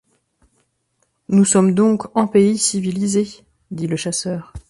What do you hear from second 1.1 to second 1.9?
Nous sommes